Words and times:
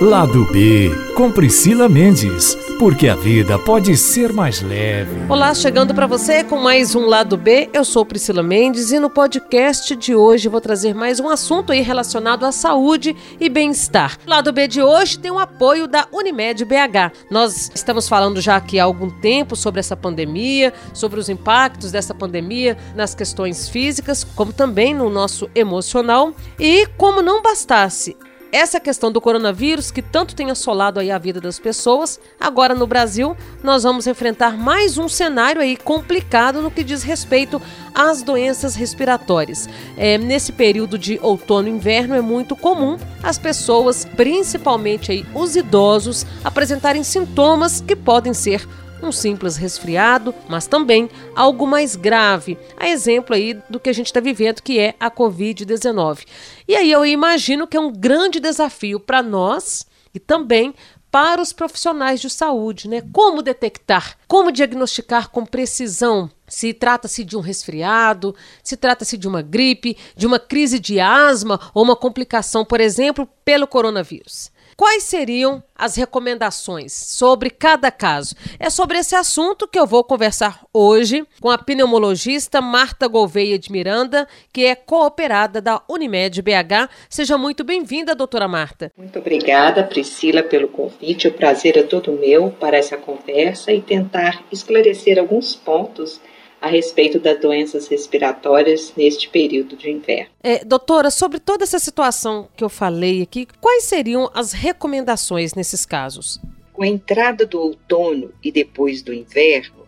Lado 0.00 0.46
B, 0.46 0.90
com 1.14 1.30
Priscila 1.30 1.86
Mendes, 1.86 2.54
porque 2.78 3.06
a 3.06 3.14
vida 3.14 3.58
pode 3.58 3.94
ser 3.98 4.32
mais 4.32 4.62
leve. 4.62 5.10
Olá, 5.28 5.52
chegando 5.52 5.94
para 5.94 6.06
você 6.06 6.42
com 6.42 6.56
mais 6.56 6.94
um 6.94 7.04
Lado 7.04 7.36
B. 7.36 7.68
Eu 7.70 7.84
sou 7.84 8.06
Priscila 8.06 8.42
Mendes 8.42 8.92
e 8.92 8.98
no 8.98 9.10
podcast 9.10 9.94
de 9.94 10.14
hoje 10.14 10.48
vou 10.48 10.58
trazer 10.58 10.94
mais 10.94 11.20
um 11.20 11.28
assunto 11.28 11.70
aí 11.70 11.82
relacionado 11.82 12.46
à 12.46 12.50
saúde 12.50 13.14
e 13.38 13.50
bem-estar. 13.50 14.16
Lado 14.26 14.50
B 14.54 14.66
de 14.66 14.80
hoje 14.80 15.18
tem 15.18 15.30
o 15.30 15.38
apoio 15.38 15.86
da 15.86 16.08
Unimed 16.10 16.64
BH. 16.64 17.12
Nós 17.30 17.70
estamos 17.74 18.08
falando 18.08 18.40
já 18.40 18.56
aqui 18.56 18.80
há 18.80 18.84
algum 18.84 19.10
tempo 19.10 19.54
sobre 19.54 19.80
essa 19.80 19.94
pandemia, 19.94 20.72
sobre 20.94 21.20
os 21.20 21.28
impactos 21.28 21.92
dessa 21.92 22.14
pandemia 22.14 22.74
nas 22.96 23.14
questões 23.14 23.68
físicas, 23.68 24.24
como 24.24 24.50
também 24.50 24.94
no 24.94 25.10
nosso 25.10 25.50
emocional. 25.54 26.32
E 26.58 26.86
como 26.96 27.20
não 27.20 27.42
bastasse 27.42 28.16
essa 28.52 28.80
questão 28.80 29.12
do 29.12 29.20
coronavírus 29.20 29.90
que 29.90 30.02
tanto 30.02 30.34
tem 30.34 30.50
assolado 30.50 31.00
aí 31.00 31.10
a 31.10 31.18
vida 31.18 31.40
das 31.40 31.58
pessoas, 31.58 32.18
agora 32.38 32.74
no 32.74 32.86
Brasil 32.86 33.36
nós 33.62 33.82
vamos 33.82 34.06
enfrentar 34.06 34.56
mais 34.56 34.98
um 34.98 35.08
cenário 35.08 35.60
aí 35.60 35.76
complicado 35.76 36.60
no 36.60 36.70
que 36.70 36.82
diz 36.82 37.02
respeito 37.02 37.60
às 37.94 38.22
doenças 38.22 38.74
respiratórias. 38.74 39.68
É, 39.96 40.18
nesse 40.18 40.52
período 40.52 40.98
de 40.98 41.18
outono 41.22 41.68
e 41.68 41.70
inverno 41.70 42.14
é 42.14 42.20
muito 42.20 42.56
comum 42.56 42.98
as 43.22 43.38
pessoas, 43.38 44.04
principalmente 44.04 45.12
aí 45.12 45.26
os 45.34 45.56
idosos, 45.56 46.26
apresentarem 46.42 47.04
sintomas 47.04 47.80
que 47.80 47.94
podem 47.94 48.34
ser 48.34 48.66
um 49.02 49.12
simples 49.12 49.56
resfriado, 49.56 50.34
mas 50.48 50.66
também 50.66 51.10
algo 51.34 51.66
mais 51.66 51.96
grave, 51.96 52.58
a 52.76 52.88
exemplo 52.88 53.34
aí 53.34 53.54
do 53.68 53.80
que 53.80 53.90
a 53.90 53.92
gente 53.92 54.06
está 54.06 54.20
vivendo, 54.20 54.62
que 54.62 54.78
é 54.78 54.94
a 55.00 55.10
Covid-19. 55.10 56.26
E 56.68 56.76
aí 56.76 56.90
eu 56.90 57.04
imagino 57.04 57.66
que 57.66 57.76
é 57.76 57.80
um 57.80 57.92
grande 57.92 58.40
desafio 58.40 59.00
para 59.00 59.22
nós 59.22 59.86
e 60.14 60.18
também 60.18 60.74
para 61.10 61.42
os 61.42 61.52
profissionais 61.52 62.20
de 62.20 62.30
saúde, 62.30 62.88
né? 62.88 63.02
Como 63.12 63.42
detectar, 63.42 64.16
como 64.28 64.52
diagnosticar 64.52 65.28
com 65.28 65.44
precisão 65.44 66.30
se 66.46 66.74
trata-se 66.74 67.24
de 67.24 67.36
um 67.36 67.40
resfriado, 67.40 68.34
se 68.62 68.76
trata-se 68.76 69.16
de 69.16 69.28
uma 69.28 69.40
gripe, 69.40 69.96
de 70.16 70.26
uma 70.26 70.38
crise 70.38 70.78
de 70.80 70.98
asma 70.98 71.60
ou 71.72 71.84
uma 71.84 71.94
complicação, 71.94 72.64
por 72.64 72.80
exemplo, 72.80 73.28
pelo 73.44 73.68
coronavírus. 73.68 74.50
Quais 74.80 75.02
seriam 75.02 75.62
as 75.76 75.94
recomendações 75.94 76.94
sobre 76.94 77.50
cada 77.50 77.90
caso? 77.90 78.34
É 78.58 78.70
sobre 78.70 78.96
esse 78.96 79.14
assunto 79.14 79.68
que 79.68 79.78
eu 79.78 79.86
vou 79.86 80.02
conversar 80.02 80.64
hoje 80.72 81.22
com 81.38 81.50
a 81.50 81.58
pneumologista 81.58 82.62
Marta 82.62 83.06
Gouveia 83.06 83.58
de 83.58 83.70
Miranda, 83.70 84.26
que 84.50 84.64
é 84.64 84.74
cooperada 84.74 85.60
da 85.60 85.82
Unimed 85.86 86.40
BH. 86.40 86.88
Seja 87.10 87.36
muito 87.36 87.62
bem-vinda, 87.62 88.14
doutora 88.14 88.48
Marta. 88.48 88.90
Muito 88.96 89.18
obrigada, 89.18 89.84
Priscila, 89.84 90.42
pelo 90.42 90.68
convite. 90.68 91.28
O 91.28 91.34
prazer 91.34 91.76
é 91.76 91.82
todo 91.82 92.12
meu 92.12 92.50
para 92.50 92.78
essa 92.78 92.96
conversa 92.96 93.70
e 93.72 93.82
tentar 93.82 94.42
esclarecer 94.50 95.18
alguns 95.18 95.54
pontos 95.54 96.18
a 96.60 96.68
respeito 96.68 97.18
das 97.18 97.40
doenças 97.40 97.88
respiratórias 97.88 98.92
neste 98.96 99.28
período 99.28 99.76
de 99.76 99.90
inverno. 99.90 100.30
É, 100.42 100.64
doutora, 100.64 101.10
sobre 101.10 101.40
toda 101.40 101.64
essa 101.64 101.78
situação 101.78 102.48
que 102.56 102.62
eu 102.62 102.68
falei 102.68 103.22
aqui, 103.22 103.46
quais 103.60 103.84
seriam 103.84 104.30
as 104.34 104.52
recomendações 104.52 105.54
nesses 105.54 105.86
casos? 105.86 106.38
Com 106.72 106.82
a 106.82 106.86
entrada 106.88 107.46
do 107.46 107.58
outono 107.58 108.30
e 108.42 108.52
depois 108.52 109.02
do 109.02 109.14
inverno, 109.14 109.86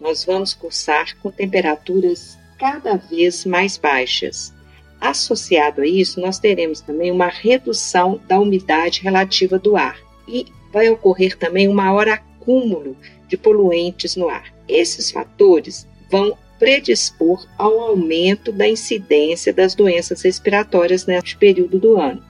nós 0.00 0.24
vamos 0.24 0.54
cursar 0.54 1.16
com 1.22 1.30
temperaturas 1.30 2.38
cada 2.58 2.96
vez 2.96 3.44
mais 3.44 3.76
baixas. 3.76 4.52
Associado 5.00 5.82
a 5.82 5.86
isso, 5.86 6.20
nós 6.20 6.38
teremos 6.38 6.80
também 6.80 7.10
uma 7.10 7.28
redução 7.28 8.20
da 8.26 8.38
umidade 8.40 9.02
relativa 9.02 9.58
do 9.58 9.76
ar 9.76 9.98
e 10.26 10.46
vai 10.72 10.88
ocorrer 10.88 11.36
também 11.36 11.68
um 11.68 11.74
maior 11.74 12.08
acúmulo 12.08 12.96
de 13.28 13.36
poluentes 13.36 14.16
no 14.16 14.28
ar. 14.28 14.52
Esses 14.66 15.10
fatores 15.10 15.86
vão 16.10 16.36
predispor 16.58 17.46
ao 17.58 17.78
aumento 17.80 18.52
da 18.52 18.68
incidência 18.68 19.52
das 19.52 19.74
doenças 19.74 20.22
respiratórias 20.22 21.06
neste 21.06 21.36
período 21.36 21.78
do 21.78 22.00
ano. 22.00 22.22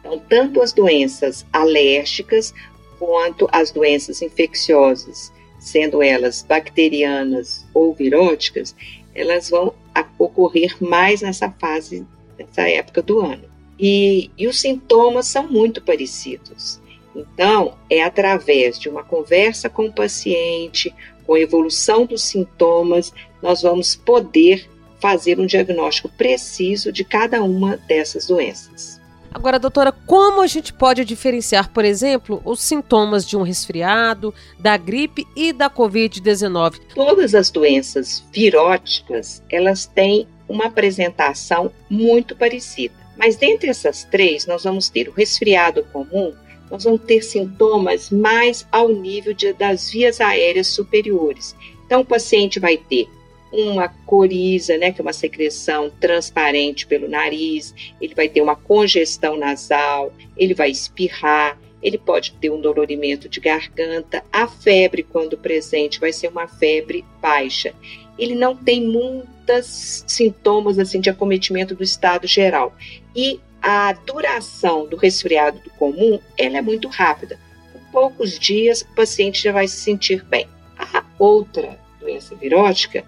Então, 0.00 0.18
tanto 0.28 0.60
as 0.60 0.72
doenças 0.72 1.44
alérgicas 1.52 2.54
quanto 2.98 3.48
as 3.50 3.70
doenças 3.70 4.22
infecciosas, 4.22 5.32
sendo 5.58 6.02
elas 6.02 6.42
bacterianas 6.42 7.66
ou 7.72 7.94
viróticas, 7.94 8.74
elas 9.14 9.50
vão 9.50 9.74
ocorrer 10.18 10.76
mais 10.80 11.22
nessa 11.22 11.50
fase, 11.50 12.06
nessa 12.38 12.68
época 12.68 13.02
do 13.02 13.20
ano. 13.20 13.44
E, 13.78 14.30
e 14.36 14.46
os 14.46 14.60
sintomas 14.60 15.26
são 15.26 15.50
muito 15.50 15.82
parecidos. 15.82 16.80
Então, 17.14 17.74
é 17.88 18.02
através 18.02 18.78
de 18.78 18.88
uma 18.88 19.04
conversa 19.04 19.68
com 19.68 19.86
o 19.86 19.92
paciente, 19.92 20.94
com 21.26 21.34
a 21.34 21.40
evolução 21.40 22.06
dos 22.06 22.22
sintomas, 22.22 23.12
nós 23.42 23.62
vamos 23.62 23.94
poder 23.96 24.68
fazer 25.00 25.38
um 25.38 25.46
diagnóstico 25.46 26.08
preciso 26.08 26.90
de 26.90 27.04
cada 27.04 27.42
uma 27.42 27.76
dessas 27.76 28.26
doenças. 28.26 29.00
Agora, 29.34 29.58
doutora, 29.58 29.90
como 29.90 30.40
a 30.40 30.46
gente 30.46 30.72
pode 30.72 31.04
diferenciar, 31.04 31.68
por 31.72 31.84
exemplo, 31.84 32.40
os 32.44 32.62
sintomas 32.62 33.26
de 33.26 33.36
um 33.36 33.42
resfriado, 33.42 34.32
da 34.60 34.76
gripe 34.76 35.26
e 35.34 35.52
da 35.52 35.68
Covid-19? 35.68 36.80
Todas 36.94 37.34
as 37.34 37.50
doenças 37.50 38.24
viróticas, 38.32 39.42
elas 39.50 39.86
têm 39.86 40.28
uma 40.48 40.66
apresentação 40.66 41.72
muito 41.90 42.36
parecida. 42.36 42.94
Mas 43.16 43.36
dentre 43.36 43.70
essas 43.70 44.04
três, 44.04 44.46
nós 44.46 44.62
vamos 44.62 44.88
ter 44.88 45.08
o 45.08 45.12
resfriado 45.12 45.84
comum, 45.92 46.32
nós 46.70 46.84
vamos 46.84 47.02
ter 47.02 47.22
sintomas 47.22 48.10
mais 48.10 48.66
ao 48.72 48.88
nível 48.88 49.32
de, 49.32 49.52
das 49.52 49.90
vias 49.90 50.20
aéreas 50.20 50.68
superiores. 50.68 51.54
Então, 51.86 52.00
o 52.00 52.04
paciente 52.04 52.58
vai 52.58 52.76
ter 52.76 53.08
uma 53.52 53.88
coriza, 53.88 54.76
né, 54.76 54.90
que 54.90 55.00
é 55.00 55.02
uma 55.02 55.12
secreção 55.12 55.90
transparente 56.00 56.86
pelo 56.86 57.08
nariz, 57.08 57.72
ele 58.00 58.14
vai 58.14 58.28
ter 58.28 58.40
uma 58.40 58.56
congestão 58.56 59.36
nasal, 59.36 60.12
ele 60.36 60.54
vai 60.54 60.70
espirrar, 60.70 61.58
ele 61.80 61.98
pode 61.98 62.32
ter 62.32 62.50
um 62.50 62.60
dolorimento 62.60 63.28
de 63.28 63.38
garganta, 63.38 64.24
a 64.32 64.48
febre, 64.48 65.02
quando 65.02 65.36
presente, 65.36 66.00
vai 66.00 66.12
ser 66.12 66.28
uma 66.28 66.48
febre 66.48 67.04
baixa. 67.20 67.74
Ele 68.18 68.34
não 68.34 68.56
tem 68.56 68.82
muitos 68.82 70.02
sintomas 70.06 70.78
assim 70.78 70.98
de 70.98 71.10
acometimento 71.10 71.74
do 71.74 71.82
estado 71.82 72.26
geral. 72.26 72.74
E 73.14 73.38
a 73.66 73.94
duração 73.94 74.86
do 74.86 74.94
resfriado 74.94 75.58
do 75.60 75.70
comum 75.70 76.20
ela 76.36 76.58
é 76.58 76.60
muito 76.60 76.86
rápida. 76.86 77.40
Por 77.72 77.80
poucos 77.90 78.38
dias, 78.38 78.82
o 78.82 78.94
paciente 78.94 79.42
já 79.42 79.52
vai 79.52 79.66
se 79.66 79.76
sentir 79.76 80.22
bem. 80.22 80.46
A 80.76 81.02
outra 81.18 81.80
doença 81.98 82.34
virótica 82.34 83.02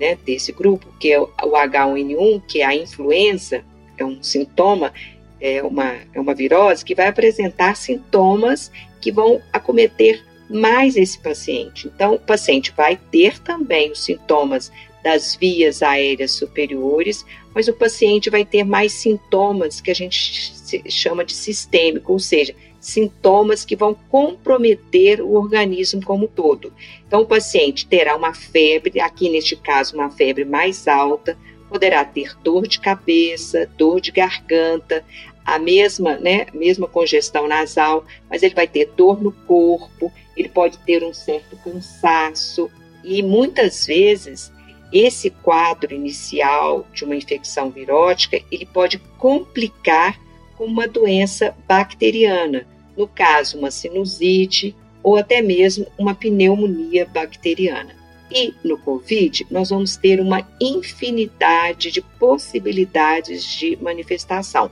né, 0.00 0.16
desse 0.24 0.50
grupo, 0.50 0.86
que 0.98 1.12
é 1.12 1.20
o 1.20 1.28
H1N1, 1.36 2.42
que 2.48 2.62
é 2.62 2.64
a 2.64 2.74
influenza, 2.74 3.62
é 3.98 4.04
um 4.04 4.22
sintoma, 4.22 4.94
é 5.38 5.62
uma, 5.62 5.96
é 6.14 6.18
uma 6.18 6.34
virose 6.34 6.82
que 6.82 6.94
vai 6.94 7.08
apresentar 7.08 7.76
sintomas 7.76 8.72
que 9.02 9.12
vão 9.12 9.42
acometer 9.52 10.24
mais 10.48 10.96
esse 10.96 11.18
paciente. 11.18 11.86
Então, 11.86 12.14
o 12.14 12.18
paciente 12.18 12.72
vai 12.74 12.96
ter 12.96 13.38
também 13.40 13.92
os 13.92 14.02
sintomas 14.02 14.72
das 15.08 15.34
vias 15.34 15.82
aéreas 15.82 16.32
superiores, 16.32 17.24
mas 17.54 17.66
o 17.66 17.72
paciente 17.72 18.28
vai 18.28 18.44
ter 18.44 18.62
mais 18.62 18.92
sintomas 18.92 19.80
que 19.80 19.90
a 19.90 19.94
gente 19.94 20.52
chama 20.90 21.24
de 21.24 21.32
sistêmico, 21.32 22.12
ou 22.12 22.18
seja, 22.18 22.54
sintomas 22.78 23.64
que 23.64 23.74
vão 23.74 23.96
comprometer 24.10 25.22
o 25.22 25.32
organismo 25.32 26.04
como 26.04 26.26
um 26.26 26.28
todo. 26.28 26.74
Então, 27.06 27.22
o 27.22 27.26
paciente 27.26 27.86
terá 27.86 28.14
uma 28.16 28.34
febre, 28.34 29.00
aqui 29.00 29.30
neste 29.30 29.56
caso, 29.56 29.94
uma 29.94 30.10
febre 30.10 30.44
mais 30.44 30.86
alta, 30.86 31.38
poderá 31.70 32.04
ter 32.04 32.36
dor 32.42 32.68
de 32.68 32.78
cabeça, 32.78 33.66
dor 33.78 34.02
de 34.02 34.12
garganta, 34.12 35.02
a 35.42 35.58
mesma, 35.58 36.18
né, 36.18 36.44
mesma 36.52 36.86
congestão 36.86 37.48
nasal, 37.48 38.04
mas 38.28 38.42
ele 38.42 38.54
vai 38.54 38.68
ter 38.68 38.92
dor 38.94 39.22
no 39.22 39.32
corpo, 39.32 40.12
ele 40.36 40.50
pode 40.50 40.76
ter 40.80 41.02
um 41.02 41.14
certo 41.14 41.56
cansaço 41.64 42.70
e 43.02 43.22
muitas 43.22 43.86
vezes 43.86 44.52
esse 44.92 45.30
quadro 45.30 45.94
inicial 45.94 46.86
de 46.92 47.04
uma 47.04 47.16
infecção 47.16 47.70
virótica, 47.70 48.40
ele 48.50 48.66
pode 48.66 48.98
complicar 49.18 50.18
com 50.56 50.64
uma 50.64 50.88
doença 50.88 51.54
bacteriana, 51.66 52.66
no 52.96 53.06
caso, 53.06 53.58
uma 53.58 53.70
sinusite 53.70 54.74
ou 55.02 55.16
até 55.16 55.40
mesmo 55.40 55.86
uma 55.98 56.14
pneumonia 56.14 57.06
bacteriana. 57.06 57.96
E 58.30 58.52
no 58.62 58.76
COVID, 58.76 59.46
nós 59.50 59.70
vamos 59.70 59.96
ter 59.96 60.20
uma 60.20 60.46
infinidade 60.60 61.90
de 61.90 62.00
possibilidades 62.00 63.44
de 63.44 63.76
manifestação, 63.80 64.70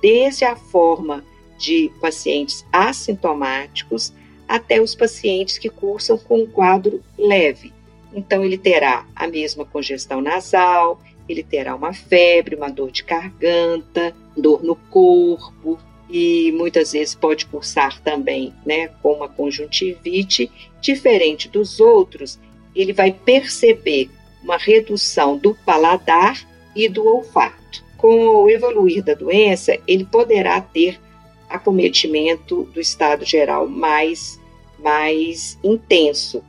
desde 0.00 0.44
a 0.44 0.56
forma 0.56 1.24
de 1.58 1.90
pacientes 2.00 2.64
assintomáticos 2.72 4.12
até 4.48 4.80
os 4.80 4.94
pacientes 4.94 5.58
que 5.58 5.68
cursam 5.68 6.16
com 6.18 6.42
um 6.42 6.46
quadro 6.46 7.02
leve, 7.18 7.72
então, 8.14 8.44
ele 8.44 8.56
terá 8.56 9.06
a 9.14 9.26
mesma 9.26 9.64
congestão 9.64 10.20
nasal, 10.20 11.00
ele 11.28 11.42
terá 11.42 11.74
uma 11.74 11.92
febre, 11.92 12.54
uma 12.54 12.70
dor 12.70 12.90
de 12.90 13.02
garganta, 13.02 14.14
dor 14.36 14.62
no 14.62 14.76
corpo 14.76 15.78
e 16.08 16.52
muitas 16.52 16.92
vezes 16.92 17.14
pode 17.14 17.46
cursar 17.46 18.00
também, 18.02 18.52
né, 18.64 18.88
com 19.02 19.14
uma 19.14 19.28
conjuntivite, 19.28 20.50
diferente 20.80 21.48
dos 21.48 21.80
outros, 21.80 22.38
ele 22.74 22.92
vai 22.92 23.10
perceber 23.10 24.10
uma 24.42 24.58
redução 24.58 25.38
do 25.38 25.54
paladar 25.54 26.46
e 26.76 26.88
do 26.88 27.06
olfato. 27.06 27.82
Com 27.96 28.26
o 28.26 28.50
evoluir 28.50 29.02
da 29.02 29.14
doença, 29.14 29.78
ele 29.86 30.04
poderá 30.04 30.60
ter 30.60 31.00
acometimento 31.48 32.64
do 32.64 32.80
estado 32.80 33.24
geral 33.24 33.66
mais, 33.66 34.38
mais 34.78 35.58
intenso. 35.64 36.44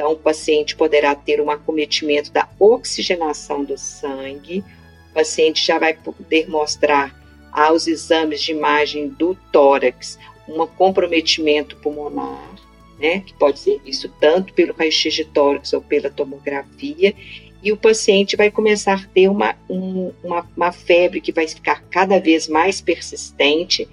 Então, 0.00 0.12
o 0.12 0.16
paciente 0.16 0.74
poderá 0.74 1.14
ter 1.14 1.42
um 1.42 1.50
acometimento 1.50 2.32
da 2.32 2.48
oxigenação 2.58 3.62
do 3.62 3.76
sangue, 3.76 4.64
o 5.10 5.12
paciente 5.12 5.62
já 5.62 5.78
vai 5.78 5.92
poder 5.92 6.48
mostrar 6.48 7.14
aos 7.52 7.86
exames 7.86 8.40
de 8.40 8.50
imagem 8.50 9.08
do 9.10 9.34
tórax 9.52 10.18
um 10.48 10.66
comprometimento 10.66 11.76
pulmonar, 11.76 12.50
né, 12.98 13.20
que 13.20 13.34
pode 13.34 13.58
ser 13.58 13.78
visto 13.80 14.08
tanto 14.18 14.54
pelo 14.54 14.72
raio-x 14.72 15.12
de 15.12 15.26
tórax 15.26 15.74
ou 15.74 15.82
pela 15.82 16.08
tomografia, 16.08 17.14
e 17.62 17.70
o 17.70 17.76
paciente 17.76 18.36
vai 18.36 18.50
começar 18.50 19.04
a 19.04 19.08
ter 19.12 19.28
uma, 19.28 19.54
um, 19.68 20.14
uma, 20.24 20.48
uma 20.56 20.72
febre 20.72 21.20
que 21.20 21.30
vai 21.30 21.46
ficar 21.46 21.82
cada 21.90 22.18
vez 22.18 22.48
mais 22.48 22.80
persistente, 22.80 23.86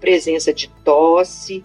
presença 0.00 0.52
de 0.52 0.68
tosse, 0.84 1.62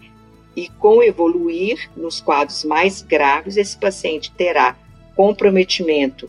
e 0.57 0.68
com 0.80 1.01
evoluir 1.04 1.88
nos 1.95 2.19
quadros 2.19 2.63
mais 2.63 3.04
graves, 3.04 3.57
esse 3.57 3.77
paciente 3.77 4.31
terá 4.31 4.75
comprometimento 5.15 6.27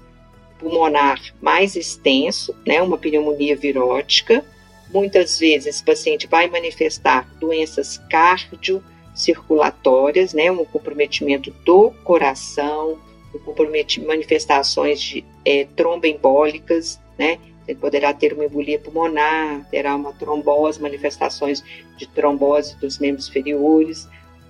pulmonar 0.59 1.19
mais 1.41 1.75
extenso, 1.75 2.55
né, 2.67 2.83
uma 2.83 2.99
pneumonia 2.99 3.57
virótica. 3.57 4.45
Muitas 4.93 5.39
vezes 5.39 5.77
esse 5.77 5.83
paciente 5.83 6.27
vai 6.27 6.47
manifestar 6.47 7.27
doenças 7.41 7.97
cardiocirculatórias, 8.11 10.35
né, 10.35 10.53
um 10.53 10.67
comprometimento 10.67 11.51
do 11.65 11.91
coração, 12.05 12.99
um 13.35 13.39
comprometimento, 13.39 14.09
manifestações 14.09 15.01
de 15.01 15.25
é, 15.43 15.67
tromboembólicas, 15.75 17.01
né, 17.19 17.39
ele 17.67 17.79
poderá 17.79 18.13
ter 18.13 18.35
uma 18.35 18.45
embolia 18.45 18.79
pulmonar, 18.79 19.67
terá 19.71 19.97
uma 19.97 20.13
trombose, 20.13 20.83
manifestações 20.83 21.65
de 21.97 22.07
trombose 22.07 22.77
dos 22.79 22.99
membros 22.99 23.27
inferiores. 23.29 24.07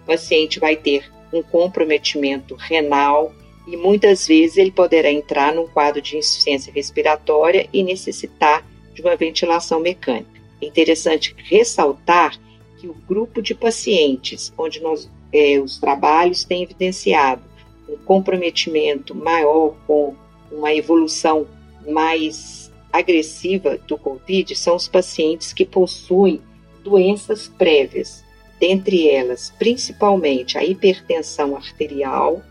O 0.08 0.12
paciente 0.12 0.58
vai 0.58 0.74
ter 0.74 1.04
um 1.30 1.42
comprometimento 1.42 2.54
renal 2.54 3.30
e 3.66 3.76
muitas 3.76 4.26
vezes 4.26 4.56
ele 4.56 4.70
poderá 4.70 5.12
entrar 5.12 5.54
num 5.54 5.66
quadro 5.66 6.00
de 6.00 6.16
insuficiência 6.16 6.72
respiratória 6.72 7.68
e 7.74 7.82
necessitar 7.82 8.66
de 8.94 9.02
uma 9.02 9.14
ventilação 9.16 9.78
mecânica. 9.80 10.40
É 10.62 10.64
interessante 10.64 11.36
ressaltar 11.36 12.40
que 12.78 12.88
o 12.88 12.94
grupo 12.94 13.42
de 13.42 13.54
pacientes 13.54 14.50
onde 14.56 14.80
nós, 14.80 15.10
é, 15.30 15.60
os 15.60 15.78
trabalhos 15.78 16.42
têm 16.42 16.62
evidenciado 16.62 17.42
um 17.86 17.98
comprometimento 17.98 19.14
maior 19.14 19.76
com 19.86 20.14
uma 20.50 20.72
evolução 20.72 21.46
mais 21.86 22.72
agressiva 22.90 23.76
do 23.86 23.98
Covid 23.98 24.56
são 24.56 24.74
os 24.74 24.88
pacientes 24.88 25.52
que 25.52 25.66
possuem 25.66 26.40
doenças 26.82 27.46
prévias, 27.46 28.24
dentre 28.60 29.08
elas 29.08 29.52
principalmente 29.58 30.58
a 30.58 30.64
hipertensão 30.64 31.56
arterial, 31.56 32.42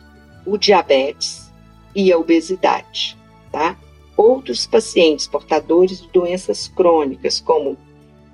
o 0.46 0.58
diabetes 0.58 1.52
e 1.96 2.12
a 2.12 2.18
obesidade, 2.18 3.18
tá? 3.52 3.78
Outros 4.16 4.66
pacientes 4.66 5.28
portadores 5.28 6.02
de 6.02 6.08
doenças 6.10 6.68
crônicas, 6.68 7.40
como 7.40 7.78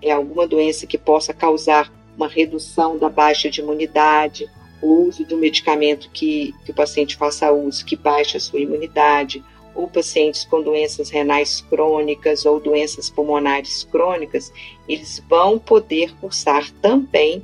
é 0.02 0.12
alguma 0.12 0.48
doença 0.48 0.86
que 0.86 0.98
possa 0.98 1.34
causar 1.34 1.92
uma 2.16 2.28
redução 2.28 2.98
da 2.98 3.10
baixa 3.10 3.50
de 3.50 3.62
imunidade, 3.62 4.50
o 4.82 5.08
uso 5.08 5.26
de 5.26 5.34
um 5.34 5.40
medicamento 5.40 6.10
que, 6.12 6.54
que 6.66 6.72
o 6.72 6.76
paciente 6.76 7.16
faça 7.16 7.52
uso 7.52 7.86
que 7.86 7.96
baixa 7.96 8.38
a 8.38 8.42
sua 8.42 8.60
imunidade, 8.60 9.44
ou 9.74 9.88
pacientes 9.88 10.46
com 10.46 10.62
doenças 10.62 11.10
renais 11.10 11.62
crônicas 11.62 12.46
ou 12.46 12.60
doenças 12.60 13.10
pulmonares 13.10 13.84
crônicas, 13.84 14.54
eles 14.88 15.24
vão 15.28 15.58
poder 15.58 16.14
cursar 16.18 16.70
também 16.82 17.44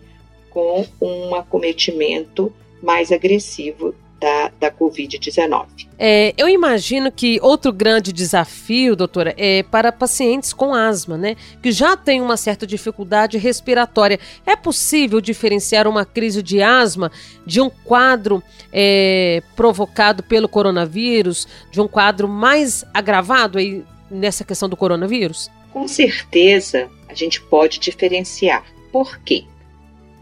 com 0.50 0.86
um 1.02 1.36
acometimento 1.36 2.54
mais 2.82 3.12
agressivo 3.12 3.94
da, 4.20 4.52
da 4.60 4.72
Covid-19. 4.72 5.88
É, 5.98 6.34
eu 6.38 6.50
imagino 6.50 7.12
que 7.12 7.40
outro 7.42 7.72
grande 7.72 8.12
desafio, 8.12 8.96
doutora, 8.96 9.34
é 9.38 9.64
para 9.64 9.92
pacientes 9.92 10.52
com 10.52 10.74
asma, 10.74 11.18
né? 11.18 11.36
Que 11.64 11.72
já 11.72 11.96
têm 11.96 12.22
uma 12.22 12.36
certa 12.36 12.68
dificuldade 12.68 13.38
respiratória. 13.38 14.20
É 14.46 14.56
possível 14.56 15.22
diferenciar 15.22 15.88
uma 15.88 16.06
crise 16.06 16.44
de 16.44 16.62
asma 16.62 17.12
de 17.46 17.62
um 17.62 17.70
quadro 17.70 18.44
é, 18.72 19.42
provocado 19.56 20.22
pelo 20.22 20.50
coronavírus, 20.50 21.48
de 21.72 21.80
um 21.80 21.88
quadro 21.88 22.28
mais 22.28 22.84
agravado 22.94 23.58
aí 23.58 23.84
nessa 24.12 24.44
questão 24.44 24.68
do 24.68 24.76
coronavírus? 24.76 25.50
Com 25.72 25.88
certeza 25.88 26.90
a 27.08 27.14
gente 27.14 27.42
pode 27.42 27.80
diferenciar. 27.80 28.66
Por 28.92 29.20
quê? 29.20 29.46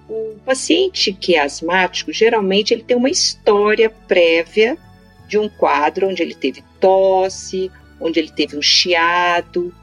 O 0.09 0.37
paciente 0.45 1.11
que 1.11 1.35
é 1.35 1.41
asmático, 1.41 2.11
geralmente 2.13 2.73
ele 2.73 2.83
tem 2.83 2.95
uma 2.95 3.09
história 3.09 3.89
prévia 3.89 4.77
de 5.27 5.37
um 5.37 5.49
quadro 5.49 6.07
onde 6.07 6.21
ele 6.21 6.35
teve 6.35 6.63
tosse, 6.79 7.69
onde 7.99 8.19
ele 8.19 8.31
teve 8.31 8.57
um 8.57 8.61
chiado, 8.61 9.73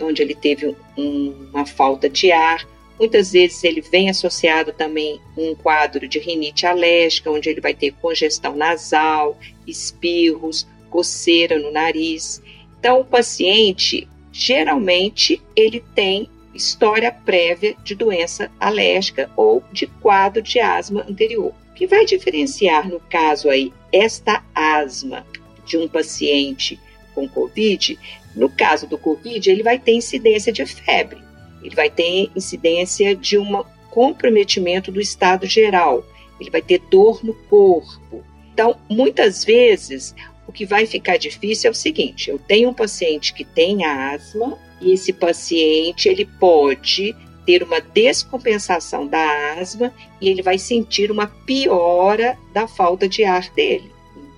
onde 0.00 0.22
ele 0.22 0.34
teve 0.34 0.74
um, 0.96 1.48
uma 1.52 1.66
falta 1.66 2.08
de 2.08 2.30
ar. 2.30 2.66
Muitas 2.98 3.32
vezes 3.32 3.62
ele 3.64 3.80
vem 3.80 4.08
associado 4.08 4.72
também 4.72 5.20
um 5.36 5.54
quadro 5.54 6.08
de 6.08 6.18
rinite 6.18 6.64
alérgica, 6.64 7.30
onde 7.30 7.48
ele 7.50 7.60
vai 7.60 7.74
ter 7.74 7.92
congestão 7.92 8.56
nasal, 8.56 9.38
espirros, 9.66 10.66
coceira 10.88 11.58
no 11.58 11.70
nariz. 11.70 12.40
Então, 12.78 13.00
o 13.00 13.04
paciente, 13.04 14.08
geralmente, 14.32 15.42
ele 15.54 15.82
tem 15.94 16.30
história 16.56 17.12
prévia 17.12 17.76
de 17.84 17.94
doença 17.94 18.50
alérgica 18.58 19.30
ou 19.36 19.62
de 19.72 19.86
quadro 19.86 20.42
de 20.42 20.58
asma 20.58 21.04
anterior. 21.08 21.54
O 21.70 21.74
que 21.74 21.86
vai 21.86 22.04
diferenciar, 22.04 22.88
no 22.88 22.98
caso 22.98 23.48
aí, 23.48 23.72
esta 23.92 24.42
asma 24.54 25.26
de 25.64 25.76
um 25.76 25.86
paciente 25.86 26.80
com 27.14 27.28
Covid, 27.28 27.98
no 28.34 28.48
caso 28.48 28.86
do 28.86 28.98
Covid, 28.98 29.50
ele 29.50 29.62
vai 29.62 29.78
ter 29.78 29.92
incidência 29.92 30.52
de 30.52 30.64
febre, 30.66 31.18
ele 31.62 31.74
vai 31.74 31.90
ter 31.90 32.30
incidência 32.36 33.14
de 33.14 33.38
um 33.38 33.64
comprometimento 33.90 34.92
do 34.92 35.00
estado 35.00 35.46
geral, 35.46 36.04
ele 36.38 36.50
vai 36.50 36.60
ter 36.60 36.78
dor 36.90 37.24
no 37.24 37.32
corpo. 37.32 38.22
Então, 38.52 38.76
muitas 38.88 39.44
vezes, 39.44 40.14
o 40.46 40.52
que 40.52 40.64
vai 40.64 40.86
ficar 40.86 41.16
difícil 41.16 41.68
é 41.68 41.70
o 41.70 41.74
seguinte: 41.74 42.30
eu 42.30 42.38
tenho 42.38 42.70
um 42.70 42.74
paciente 42.74 43.32
que 43.32 43.44
tem 43.44 43.84
asma 43.84 44.58
e 44.80 44.92
esse 44.92 45.12
paciente 45.12 46.08
ele 46.08 46.24
pode 46.24 47.14
ter 47.46 47.62
uma 47.62 47.80
descompensação 47.80 49.06
da 49.06 49.54
asma 49.54 49.92
e 50.20 50.28
ele 50.28 50.42
vai 50.42 50.58
sentir 50.58 51.10
uma 51.10 51.26
piora 51.26 52.36
da 52.52 52.66
falta 52.66 53.08
de 53.08 53.24
ar 53.24 53.48
dele. 53.50 53.90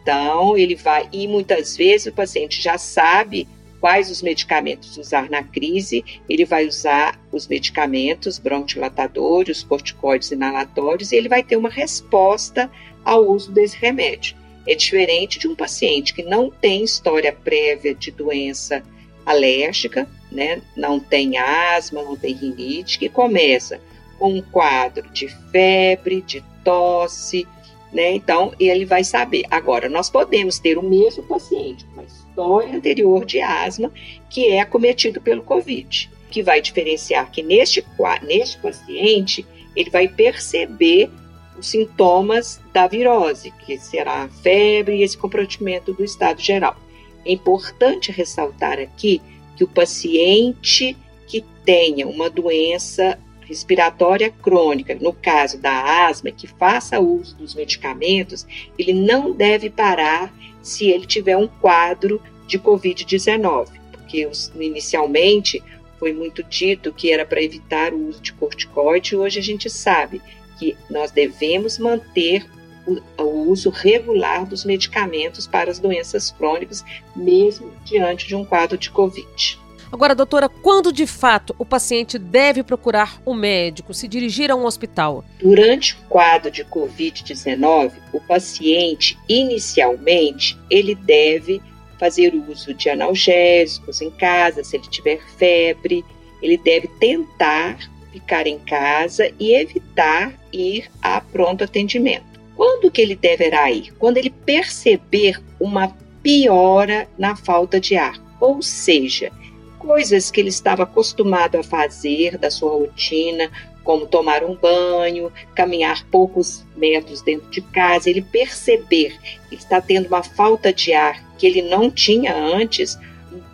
Então, 0.03 0.57
ele 0.57 0.75
vai, 0.75 1.09
e 1.13 1.27
muitas 1.27 1.77
vezes 1.77 2.07
o 2.07 2.13
paciente 2.13 2.63
já 2.63 2.79
sabe 2.79 3.49
quais 3.81 4.11
os 4.11 4.23
medicamentos 4.23 4.97
usar 4.97 5.31
na 5.31 5.43
crise, 5.43 6.05
ele 6.29 6.45
vai 6.45 6.67
usar 6.67 7.19
os 7.31 7.47
medicamentos 7.47 8.39
bronquilatadores, 8.39 9.59
os 9.59 9.65
corticoides 9.65 10.31
inalatórios, 10.31 11.13
e 11.13 11.17
ele 11.17 11.29
vai 11.29 11.43
ter 11.43 11.57
uma 11.57 11.69
resposta 11.69 12.71
ao 13.05 13.31
uso 13.31 13.53
desse 13.53 13.77
remédio. 13.77 14.37
É 14.69 14.75
diferente 14.75 15.39
de 15.39 15.49
um 15.49 15.55
paciente 15.55 16.13
que 16.13 16.23
não 16.23 16.51
tem 16.51 16.85
história 16.85 17.33
prévia 17.33 17.95
de 17.95 18.11
doença 18.11 18.83
alérgica, 19.25 20.07
né, 20.31 20.61
não 20.77 21.01
tem 21.01 21.39
asma, 21.39 22.03
não 22.03 22.15
tem 22.15 22.35
rinite, 22.35 22.99
que 22.99 23.09
começa 23.09 23.81
com 24.19 24.35
um 24.35 24.43
quadro 24.43 25.09
de 25.11 25.29
febre, 25.51 26.21
de 26.21 26.45
tosse, 26.63 27.47
né? 27.91 28.13
Então, 28.13 28.53
ele 28.61 28.85
vai 28.85 29.03
saber. 29.03 29.45
Agora, 29.51 29.89
nós 29.89 30.11
podemos 30.11 30.59
ter 30.59 30.77
o 30.77 30.83
mesmo 30.83 31.23
paciente 31.23 31.87
com 31.87 31.93
uma 32.01 32.05
história 32.05 32.77
anterior 32.77 33.25
de 33.25 33.41
asma 33.41 33.91
que 34.29 34.49
é 34.49 34.61
acometido 34.61 35.21
pelo 35.21 35.43
COVID, 35.43 36.11
que 36.31 36.43
vai 36.43 36.61
diferenciar 36.61 37.31
que 37.31 37.43
neste, 37.43 37.83
neste 38.23 38.59
paciente 38.59 39.47
ele 39.75 39.89
vai 39.89 40.09
perceber 40.09 41.11
os 41.59 41.67
sintomas 41.67 42.61
da 42.73 42.87
virose, 42.87 43.53
que 43.65 43.79
será 43.79 44.23
a 44.23 44.29
febre 44.29 44.97
e 44.97 45.03
esse 45.03 45.19
comprometimento 45.19 45.93
do 45.93 46.05
estado 46.05 46.41
geral. 46.41 46.77
É 47.25 47.33
importante 47.33 48.13
ressaltar 48.13 48.79
aqui 48.79 49.21
que 49.57 49.65
o 49.65 49.69
paciente 49.69 50.97
que 51.27 51.45
tenha 51.65 52.07
uma 52.07 52.31
doença 52.31 53.19
respiratória 53.41 54.31
crônica, 54.31 54.95
no 55.01 55.13
caso 55.13 55.59
da 55.59 56.07
asma, 56.07 56.31
que 56.31 56.47
faça 56.47 57.01
uso 57.01 57.35
dos 57.37 57.55
medicamentos, 57.55 58.47
ele 58.79 58.93
não 58.93 59.33
deve 59.33 59.71
parar 59.71 60.33
se 60.63 60.89
ele 60.89 61.07
tiver 61.07 61.37
um 61.37 61.49
quadro 61.49 62.23
de 62.47 62.59
Covid-19, 62.59 63.69
porque 63.91 64.29
inicialmente 64.61 65.63
foi 65.99 66.13
muito 66.13 66.43
dito 66.43 66.93
que 66.93 67.11
era 67.11 67.27
para 67.27 67.43
evitar 67.43 67.93
o 67.93 68.09
uso 68.09 68.21
de 68.21 68.33
corticoide, 68.35 69.17
hoje 69.17 69.39
a 69.39 69.43
gente 69.43 69.69
sabe 69.69 70.23
que 70.59 70.77
nós 70.91 71.11
devemos 71.11 71.79
manter 71.79 72.47
o, 72.87 73.23
o, 73.23 73.51
uso 73.51 73.71
regular 73.71 74.47
dos 74.47 74.65
medicamentos 74.65 75.47
para 75.47 75.71
as 75.71 75.79
doenças 75.79 76.31
crônicas, 76.31 76.85
mesmo 77.15 77.73
diante 77.85 78.27
de 78.27 78.35
um 78.35 78.45
quadro 78.45 78.79
de 78.79 78.91
Covid. 78.91 79.59
Agora, 79.91 80.15
doutora, 80.15 80.49
quando 80.49 80.93
de 80.93 81.07
fato 81.07 81.55
o 81.59 81.65
paciente 81.65 82.19
deve 82.19 82.63
procurar 82.63 83.21
o 83.25 83.33
um 83.33 83.35
médico, 83.35 83.95
se 83.95 84.07
dirigir 84.07 84.51
a 84.51 84.55
um 84.55 84.67
hospital? 84.67 85.25
Durante 85.41 85.95
o 85.95 86.09
quadro 86.09 86.51
de 86.51 86.63
Covid-19, 86.65 87.93
o 88.13 88.21
paciente, 88.21 89.19
inicialmente, 89.29 90.59
ele 90.69 90.95
deve 90.95 91.63
fazer 91.99 92.35
uso 92.49 92.75
de 92.75 92.91
analgésicos 92.91 94.01
em 94.03 94.11
casa, 94.11 94.63
se 94.63 94.77
ele 94.77 94.89
tiver 94.89 95.21
febre, 95.37 96.05
ele 96.43 96.57
deve 96.59 96.87
tentar 97.01 97.79
ficar 98.13 98.47
em 98.47 98.59
casa 98.59 99.31
e 99.39 99.55
evitar 99.55 100.33
ir 100.53 100.91
a 101.03 101.21
pronto 101.21 101.65
atendimento. 101.65 102.39
Quando 102.57 102.91
que 102.91 103.01
ele 103.01 103.15
deverá 103.15 103.71
ir? 103.71 103.93
Quando 103.99 104.17
ele 104.17 104.31
perceber 104.31 105.41
uma 105.61 105.95
piora 106.23 107.09
na 107.17 107.37
falta 107.37 107.79
de 107.81 107.97
ar, 107.97 108.21
ou 108.41 108.61
seja, 108.63 109.31
coisas 109.79 110.31
que 110.31 110.41
ele 110.41 110.49
estava 110.49 110.83
acostumado 110.83 111.57
a 111.57 111.63
fazer 111.63 112.37
da 112.37 112.51
sua 112.51 112.73
rotina, 112.73 113.51
como 113.85 114.07
tomar 114.07 114.45
um 114.45 114.55
banho, 114.55 115.33
caminhar 115.55 116.05
poucos 116.11 116.63
metros 116.77 117.23
dentro 117.23 117.49
de 117.49 117.63
casa, 117.63 118.11
ele 118.11 118.21
perceber 118.21 119.17
que 119.49 119.55
está 119.55 119.81
tendo 119.81 120.09
uma 120.09 120.23
falta 120.23 120.73
de 120.73 120.93
ar 120.93 121.25
que 121.39 121.47
ele 121.47 121.63
não 121.63 121.91
tinha 121.91 122.37
antes, 122.37 122.99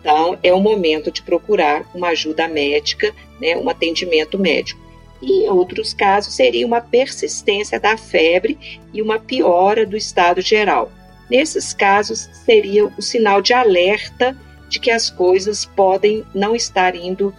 então 0.05 0.37
é 0.43 0.53
o 0.53 0.61
momento 0.61 1.09
de 1.09 1.23
procurar 1.23 1.83
uma 1.91 2.09
ajuda 2.09 2.47
médica, 2.47 3.11
né, 3.41 3.57
um 3.57 3.67
atendimento 3.67 4.37
médico. 4.37 4.79
E 5.19 5.45
em 5.45 5.49
outros 5.49 5.95
casos 5.95 6.35
seria 6.35 6.67
uma 6.67 6.79
persistência 6.79 7.79
da 7.79 7.97
febre 7.97 8.79
e 8.93 9.01
uma 9.01 9.17
piora 9.17 9.83
do 9.83 9.97
estado 9.97 10.41
geral. 10.41 10.91
Nesses 11.27 11.73
casos 11.73 12.29
seria 12.45 12.85
o 12.85 13.01
sinal 13.01 13.41
de 13.41 13.51
alerta 13.51 14.37
de 14.69 14.79
que 14.79 14.91
as 14.91 15.09
coisas 15.09 15.65
podem 15.65 16.23
não 16.35 16.55
estar 16.55 16.95
indo 16.95 17.33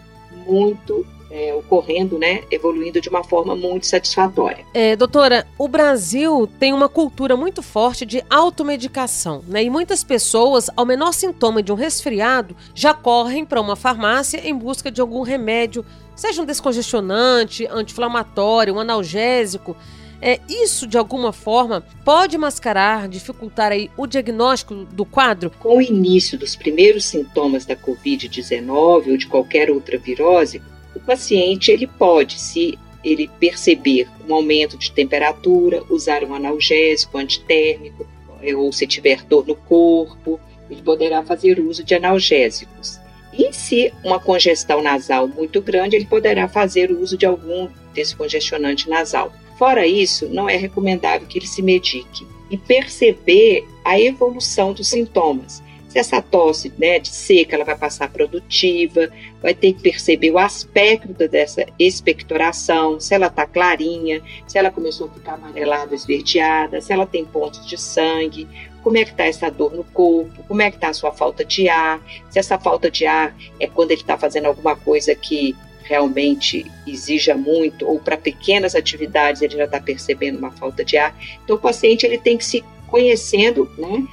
muito 0.44 1.06
é, 1.30 1.54
ocorrendo, 1.54 2.18
né, 2.18 2.44
evoluindo 2.50 3.00
de 3.00 3.08
uma 3.08 3.24
forma 3.24 3.54
muito 3.56 3.86
satisfatória. 3.86 4.64
É, 4.72 4.94
doutora, 4.96 5.46
o 5.58 5.68
Brasil 5.68 6.48
tem 6.58 6.72
uma 6.72 6.88
cultura 6.88 7.36
muito 7.36 7.62
forte 7.62 8.06
de 8.06 8.22
automedicação, 8.30 9.42
né? 9.46 9.64
E 9.64 9.70
muitas 9.70 10.04
pessoas, 10.04 10.70
ao 10.76 10.86
menor 10.86 11.12
sintoma 11.12 11.62
de 11.62 11.72
um 11.72 11.76
resfriado, 11.76 12.56
já 12.74 12.94
correm 12.94 13.44
para 13.44 13.60
uma 13.60 13.76
farmácia 13.76 14.40
em 14.46 14.54
busca 14.54 14.90
de 14.90 15.00
algum 15.00 15.22
remédio, 15.22 15.84
seja 16.14 16.42
um 16.42 16.46
descongestionante, 16.46 17.66
anti-inflamatório, 17.66 18.74
um 18.74 18.80
analgésico. 18.80 19.76
É, 20.20 20.40
isso, 20.48 20.86
de 20.86 20.96
alguma 20.96 21.30
forma, 21.30 21.84
pode 22.02 22.38
mascarar, 22.38 23.06
dificultar 23.06 23.70
aí 23.72 23.90
o 23.98 24.06
diagnóstico 24.06 24.74
do 24.74 25.04
quadro? 25.04 25.50
Com 25.60 25.76
o 25.76 25.82
início 25.82 26.38
dos 26.38 26.56
primeiros 26.56 27.04
sintomas 27.04 27.66
da 27.66 27.76
Covid-19 27.76 29.10
ou 29.10 29.16
de 29.18 29.26
qualquer 29.26 29.70
outra 29.70 29.98
virose, 29.98 30.62
o 30.96 31.00
paciente 31.00 31.70
ele 31.70 31.86
pode, 31.86 32.40
se 32.40 32.78
ele 33.04 33.30
perceber 33.38 34.08
um 34.28 34.34
aumento 34.34 34.76
de 34.76 34.90
temperatura, 34.90 35.82
usar 35.88 36.24
um 36.24 36.34
analgésico 36.34 37.18
antitérmico, 37.18 38.06
é, 38.42 38.54
ou 38.56 38.72
se 38.72 38.86
tiver 38.86 39.22
dor 39.24 39.46
no 39.46 39.54
corpo, 39.54 40.40
ele 40.70 40.82
poderá 40.82 41.22
fazer 41.22 41.60
uso 41.60 41.84
de 41.84 41.94
analgésicos. 41.94 42.98
E 43.32 43.52
se 43.52 43.92
uma 44.02 44.18
congestão 44.18 44.82
nasal 44.82 45.28
muito 45.28 45.60
grande, 45.60 45.94
ele 45.94 46.06
poderá 46.06 46.48
fazer 46.48 46.90
uso 46.90 47.16
de 47.16 47.26
algum 47.26 47.68
descongestionante 47.94 48.88
nasal. 48.88 49.32
Fora 49.58 49.86
isso, 49.86 50.28
não 50.28 50.48
é 50.48 50.56
recomendável 50.56 51.28
que 51.28 51.38
ele 51.38 51.46
se 51.46 51.62
medique 51.62 52.26
e 52.50 52.56
perceber 52.56 53.66
a 53.84 54.00
evolução 54.00 54.72
dos 54.72 54.88
sintomas. 54.88 55.62
Se 55.96 56.00
essa 56.00 56.20
tosse 56.20 56.70
né, 56.78 56.98
de 56.98 57.08
seca 57.08 57.56
ela 57.56 57.64
vai 57.64 57.74
passar 57.74 58.10
produtiva, 58.10 59.08
vai 59.40 59.54
ter 59.54 59.72
que 59.72 59.80
perceber 59.80 60.30
o 60.30 60.36
aspecto 60.36 61.14
dessa 61.26 61.64
expectoração, 61.78 63.00
se 63.00 63.14
ela 63.14 63.28
está 63.28 63.46
clarinha, 63.46 64.20
se 64.46 64.58
ela 64.58 64.70
começou 64.70 65.06
a 65.06 65.10
ficar 65.10 65.34
amarelada, 65.36 65.94
esverdeada, 65.94 66.82
se 66.82 66.92
ela 66.92 67.06
tem 67.06 67.24
pontos 67.24 67.66
de 67.66 67.78
sangue, 67.78 68.46
como 68.82 68.98
é 68.98 69.04
que 69.06 69.12
está 69.12 69.24
essa 69.24 69.48
dor 69.48 69.72
no 69.72 69.84
corpo, 69.84 70.42
como 70.46 70.60
é 70.60 70.70
que 70.70 70.76
está 70.76 70.90
a 70.90 70.92
sua 70.92 71.12
falta 71.12 71.42
de 71.42 71.66
ar, 71.66 71.98
se 72.28 72.38
essa 72.38 72.58
falta 72.58 72.90
de 72.90 73.06
ar 73.06 73.34
é 73.58 73.66
quando 73.66 73.92
ele 73.92 74.02
está 74.02 74.18
fazendo 74.18 74.44
alguma 74.44 74.76
coisa 74.76 75.14
que 75.14 75.56
realmente 75.82 76.70
exija 76.86 77.34
muito, 77.34 77.88
ou 77.88 77.98
para 77.98 78.18
pequenas 78.18 78.74
atividades 78.74 79.40
ele 79.40 79.56
já 79.56 79.64
está 79.64 79.80
percebendo 79.80 80.36
uma 80.36 80.50
falta 80.50 80.84
de 80.84 80.98
ar. 80.98 81.18
Então, 81.42 81.56
o 81.56 81.58
paciente 81.58 82.04
ele 82.04 82.18
tem 82.18 82.36
que 82.36 82.44
se 82.44 82.62
conhecendo, 82.86 83.70
né, 83.78 84.06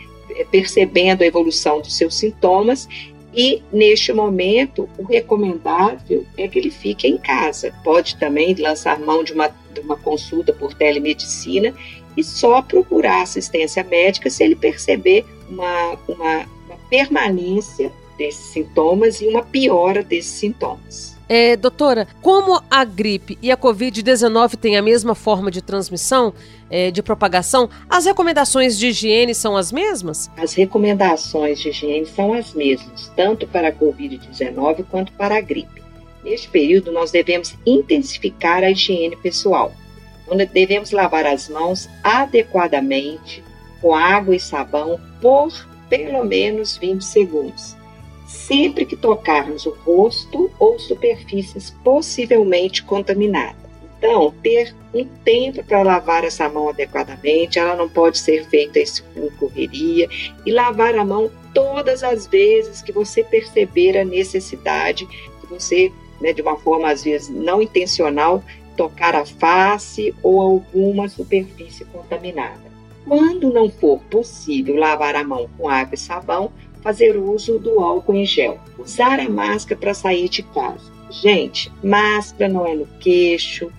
percebendo 0.51 1.23
a 1.23 1.25
evolução 1.25 1.81
dos 1.81 1.95
seus 1.95 2.15
sintomas 2.15 2.87
e, 3.35 3.63
neste 3.71 4.13
momento, 4.13 4.87
o 4.97 5.03
recomendável 5.03 6.25
é 6.37 6.47
que 6.47 6.59
ele 6.59 6.69
fique 6.69 7.07
em 7.07 7.17
casa. 7.17 7.73
Pode 7.83 8.15
também 8.17 8.53
lançar 8.55 8.99
mão 8.99 9.23
de 9.23 9.33
uma, 9.33 9.49
de 9.73 9.79
uma 9.79 9.97
consulta 9.97 10.53
por 10.53 10.73
telemedicina 10.73 11.73
e 12.15 12.23
só 12.23 12.61
procurar 12.61 13.23
assistência 13.23 13.83
médica 13.83 14.29
se 14.29 14.43
ele 14.43 14.55
perceber 14.55 15.25
uma, 15.49 15.97
uma, 16.07 16.45
uma 16.67 16.77
permanência 16.89 17.91
desses 18.17 18.45
sintomas 18.45 19.19
e 19.19 19.27
uma 19.27 19.41
piora 19.41 20.03
desses 20.03 20.33
sintomas. 20.33 21.12
É, 21.27 21.55
doutora, 21.55 22.07
como 22.21 22.61
a 22.69 22.83
gripe 22.83 23.37
e 23.41 23.49
a 23.51 23.57
Covid-19 23.57 24.57
têm 24.57 24.75
a 24.75 24.81
mesma 24.81 25.15
forma 25.15 25.49
de 25.49 25.61
transmissão, 25.61 26.33
é, 26.69 26.91
de 26.91 27.01
propagação, 27.01 27.69
as 27.89 28.05
recomendações 28.05 28.77
de 28.77 28.87
higiene 28.87 29.33
são 29.33 29.55
as 29.55 29.71
mesmas? 29.71 30.29
As 30.35 30.53
recomendações 30.53 31.59
de 31.59 31.69
higiene 31.69 32.05
são 32.05 32.33
as 32.33 32.53
mesmas, 32.53 33.11
tanto 33.15 33.47
para 33.47 33.69
a 33.69 33.71
Covid-19 33.71 34.85
quanto 34.89 35.13
para 35.13 35.37
a 35.37 35.41
gripe. 35.41 35.81
Neste 36.23 36.49
período, 36.49 36.91
nós 36.91 37.11
devemos 37.11 37.55
intensificar 37.65 38.63
a 38.63 38.71
higiene 38.71 39.15
pessoal. 39.15 39.73
Então, 40.25 40.37
devemos 40.37 40.91
lavar 40.91 41.25
as 41.25 41.49
mãos 41.49 41.89
adequadamente 42.03 43.43
com 43.81 43.93
água 43.93 44.35
e 44.35 44.39
sabão 44.39 44.99
por 45.21 45.51
pelo 45.89 46.23
menos 46.23 46.77
20 46.77 47.01
segundos 47.03 47.75
sempre 48.33 48.85
que 48.85 48.95
tocarmos 48.95 49.65
o 49.65 49.69
rosto 49.69 50.49
ou 50.57 50.79
superfícies 50.79 51.69
possivelmente 51.83 52.83
contaminadas. 52.83 53.63
Então, 53.97 54.33
ter 54.43 54.75
um 54.93 55.05
tempo 55.23 55.63
para 55.63 55.81
lavar 55.81 56.25
essa 56.25 56.49
mão 56.49 56.67
adequadamente, 56.67 57.57
ela 57.57 57.75
não 57.75 57.87
pode 57.87 58.17
ser 58.17 58.45
feita 58.49 58.79
em 58.79 59.29
correria, 59.39 60.09
e 60.45 60.51
lavar 60.51 60.95
a 60.95 61.05
mão 61.05 61.31
todas 61.53 62.03
as 62.03 62.27
vezes 62.27 62.81
que 62.81 62.91
você 62.91 63.23
perceber 63.23 63.97
a 63.97 64.03
necessidade, 64.03 65.05
que 65.05 65.47
você, 65.47 65.91
né, 66.19 66.33
de 66.33 66.41
uma 66.41 66.57
forma 66.57 66.89
às 66.89 67.03
vezes 67.03 67.29
não 67.29 67.61
intencional, 67.61 68.43
tocar 68.75 69.15
a 69.15 69.25
face 69.25 70.13
ou 70.21 70.41
alguma 70.41 71.07
superfície 71.07 71.85
contaminada. 71.85 72.73
Quando 73.07 73.53
não 73.53 73.69
for 73.69 73.99
possível 74.09 74.75
lavar 74.75 75.15
a 75.15 75.23
mão 75.23 75.47
com 75.57 75.69
água 75.69 75.95
e 75.95 75.97
sabão, 75.97 76.51
fazer 76.83 77.17
uso 77.17 77.57
do 77.57 77.79
álcool 77.79 78.15
em 78.15 78.25
gel, 78.25 78.59
usar 78.77 79.19
a 79.19 79.29
máscara 79.29 79.79
para 79.79 79.93
sair 79.93 80.27
de 80.27 80.43
casa. 80.43 80.91
Gente, 81.09 81.71
máscara 81.81 82.51
não 82.51 82.67
é 82.67 82.75
no 82.75 82.85
queixo, 82.99 83.71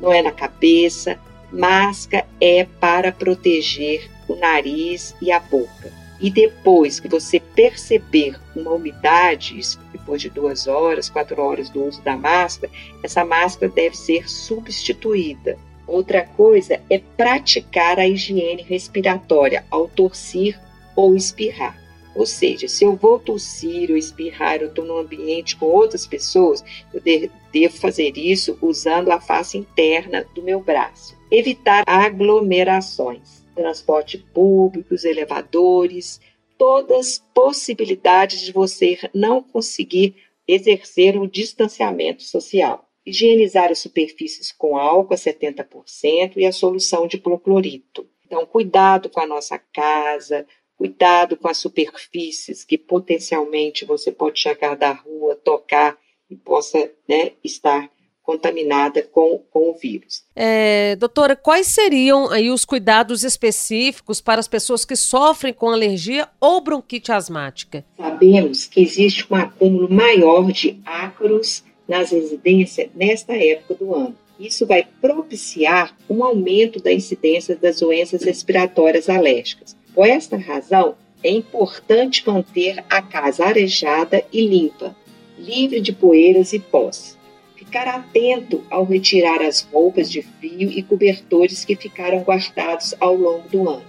não 0.00 0.12
é 0.12 0.22
na 0.22 0.30
cabeça, 0.30 1.18
máscara 1.50 2.26
é 2.40 2.64
para 2.80 3.10
proteger 3.10 4.08
o 4.28 4.36
nariz 4.36 5.14
e 5.20 5.32
a 5.32 5.40
boca. 5.40 5.92
E 6.20 6.30
depois 6.30 7.00
que 7.00 7.08
você 7.08 7.40
perceber 7.40 8.38
uma 8.54 8.70
umidade, 8.70 9.60
depois 9.90 10.22
de 10.22 10.30
duas 10.30 10.68
horas, 10.68 11.10
quatro 11.10 11.42
horas 11.42 11.68
do 11.68 11.84
uso 11.84 12.00
da 12.02 12.16
máscara, 12.16 12.72
essa 13.02 13.24
máscara 13.24 13.72
deve 13.72 13.96
ser 13.96 14.30
substituída. 14.30 15.58
Outra 15.84 16.22
coisa 16.22 16.80
é 16.88 16.98
praticar 16.98 17.98
a 17.98 18.06
higiene 18.06 18.62
respiratória 18.62 19.64
ao 19.68 19.88
tossir 19.88 20.58
ou 20.94 21.16
espirrar. 21.16 21.81
Ou 22.14 22.26
seja, 22.26 22.68
se 22.68 22.84
eu 22.84 22.94
vou 22.94 23.18
tossir 23.18 23.90
ou 23.90 23.96
espirrar, 23.96 24.60
eu 24.60 24.68
estou 24.68 24.84
num 24.84 24.98
ambiente 24.98 25.56
com 25.56 25.66
outras 25.66 26.06
pessoas, 26.06 26.62
eu 26.92 27.00
devo 27.00 27.76
fazer 27.76 28.16
isso 28.18 28.58
usando 28.60 29.10
a 29.10 29.20
face 29.20 29.56
interna 29.56 30.26
do 30.34 30.42
meu 30.42 30.60
braço. 30.60 31.16
Evitar 31.30 31.84
aglomerações, 31.86 33.42
transporte 33.54 34.18
público, 34.18 34.94
elevadores, 35.02 36.20
todas 36.58 37.24
possibilidades 37.34 38.42
de 38.42 38.52
você 38.52 38.98
não 39.14 39.42
conseguir 39.42 40.14
exercer 40.46 41.16
o 41.16 41.26
distanciamento 41.26 42.22
social. 42.22 42.88
Higienizar 43.04 43.70
as 43.70 43.80
superfícies 43.80 44.52
com 44.52 44.76
álcool 44.76 45.14
a 45.14 45.16
70% 45.16 46.34
e 46.36 46.46
a 46.46 46.52
solução 46.52 47.06
de 47.06 47.16
hipoclorito. 47.16 48.06
Então, 48.24 48.46
cuidado 48.46 49.10
com 49.10 49.20
a 49.20 49.26
nossa 49.26 49.58
casa, 49.58 50.46
Cuidado 50.82 51.36
com 51.36 51.46
as 51.46 51.58
superfícies 51.58 52.64
que 52.64 52.76
potencialmente 52.76 53.84
você 53.84 54.10
pode 54.10 54.40
chegar 54.40 54.74
da 54.74 54.90
rua, 54.90 55.36
tocar 55.36 55.96
e 56.28 56.34
possa 56.34 56.90
né, 57.08 57.30
estar 57.44 57.88
contaminada 58.20 59.00
com, 59.00 59.38
com 59.52 59.70
o 59.70 59.74
vírus. 59.74 60.24
É, 60.34 60.96
doutora, 60.96 61.36
quais 61.36 61.68
seriam 61.68 62.28
aí 62.32 62.50
os 62.50 62.64
cuidados 62.64 63.22
específicos 63.22 64.20
para 64.20 64.40
as 64.40 64.48
pessoas 64.48 64.84
que 64.84 64.96
sofrem 64.96 65.54
com 65.54 65.70
alergia 65.70 66.28
ou 66.40 66.60
bronquite 66.60 67.12
asmática? 67.12 67.84
Sabemos 67.96 68.66
que 68.66 68.82
existe 68.82 69.24
um 69.32 69.36
acúmulo 69.36 69.88
maior 69.88 70.50
de 70.50 70.80
ácaros 70.84 71.62
nas 71.86 72.10
residências 72.10 72.90
nesta 72.92 73.36
época 73.36 73.76
do 73.76 73.94
ano. 73.94 74.18
Isso 74.36 74.66
vai 74.66 74.84
propiciar 75.00 75.96
um 76.10 76.24
aumento 76.24 76.82
da 76.82 76.92
incidência 76.92 77.54
das 77.54 77.78
doenças 77.78 78.24
respiratórias 78.24 79.08
alérgicas. 79.08 79.80
Por 79.94 80.08
esta 80.08 80.38
razão, 80.38 80.96
é 81.22 81.30
importante 81.30 82.26
manter 82.26 82.82
a 82.88 83.02
casa 83.02 83.44
arejada 83.44 84.24
e 84.32 84.46
limpa, 84.46 84.96
livre 85.38 85.80
de 85.80 85.92
poeiras 85.92 86.52
e 86.52 86.58
pós. 86.58 87.18
Ficar 87.54 87.86
atento 87.86 88.64
ao 88.70 88.84
retirar 88.84 89.42
as 89.42 89.60
roupas 89.60 90.10
de 90.10 90.22
frio 90.22 90.70
e 90.70 90.82
cobertores 90.82 91.64
que 91.64 91.76
ficaram 91.76 92.20
guardados 92.20 92.94
ao 92.98 93.14
longo 93.14 93.48
do 93.48 93.68
ano. 93.68 93.84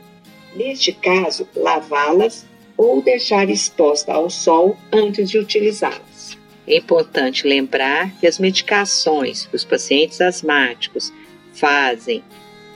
Neste 0.55 0.91
caso, 0.91 1.47
lavá-las 1.55 2.45
ou 2.77 3.01
deixar 3.01 3.49
exposta 3.49 4.13
ao 4.13 4.29
sol 4.29 4.77
antes 4.91 5.29
de 5.29 5.37
utilizá-las. 5.37 6.37
É 6.67 6.77
importante 6.77 7.47
lembrar 7.47 8.13
que 8.19 8.27
as 8.27 8.39
medicações 8.39 9.45
que 9.45 9.55
os 9.55 9.65
pacientes 9.65 10.21
asmáticos 10.21 11.11
fazem 11.53 12.23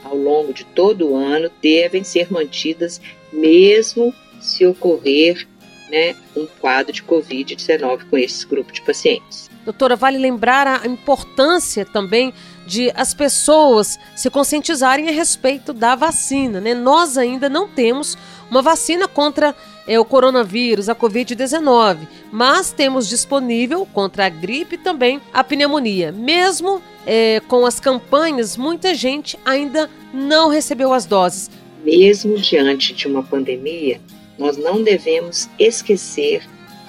ao 0.04 0.16
longo 0.16 0.52
de 0.52 0.64
todo 0.64 1.10
o 1.10 1.16
ano 1.16 1.50
devem 1.60 2.04
ser 2.04 2.32
mantidas 2.32 3.00
mesmo 3.32 4.14
se 4.40 4.66
ocorrer 4.66 5.46
né, 5.90 6.14
um 6.36 6.46
quadro 6.60 6.92
de 6.92 7.02
Covid-19 7.02 8.08
com 8.10 8.18
esse 8.18 8.46
grupo 8.46 8.72
de 8.72 8.82
pacientes. 8.82 9.48
Doutora, 9.64 9.96
vale 9.96 10.18
lembrar 10.18 10.66
a 10.66 10.86
importância 10.86 11.84
também 11.84 12.32
de 12.66 12.90
as 12.94 13.14
pessoas 13.14 13.98
se 14.14 14.30
conscientizarem 14.30 15.08
a 15.08 15.12
respeito 15.12 15.72
da 15.72 15.94
vacina. 15.94 16.60
Né? 16.60 16.74
Nós 16.74 17.18
ainda 17.18 17.48
não 17.48 17.68
temos 17.68 18.16
uma 18.50 18.62
vacina 18.62 19.08
contra 19.08 19.54
é, 19.86 19.98
o 19.98 20.04
coronavírus, 20.04 20.88
a 20.88 20.94
Covid-19, 20.94 22.06
mas 22.30 22.70
temos 22.70 23.08
disponível 23.08 23.86
contra 23.86 24.26
a 24.26 24.28
gripe 24.28 24.74
e 24.74 24.78
também 24.78 25.20
a 25.32 25.42
pneumonia. 25.42 26.12
Mesmo 26.12 26.82
é, 27.06 27.40
com 27.48 27.64
as 27.64 27.80
campanhas, 27.80 28.56
muita 28.56 28.94
gente 28.94 29.38
ainda 29.44 29.88
não 30.12 30.48
recebeu 30.48 30.92
as 30.92 31.06
doses. 31.06 31.50
Mesmo 31.84 32.36
diante 32.38 32.92
de 32.92 33.06
uma 33.06 33.22
pandemia, 33.22 34.00
nós 34.38 34.56
não 34.56 34.82
devemos 34.82 35.48
esquecer 35.58 36.42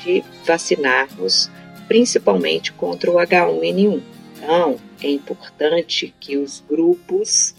de 0.03 0.23
vacinarmos, 0.45 1.49
principalmente 1.87 2.71
contra 2.73 3.09
o 3.09 3.15
H1N1. 3.15 4.01
Então, 4.37 4.77
é 5.01 5.09
importante 5.09 6.13
que 6.19 6.37
os 6.37 6.63
grupos 6.67 7.55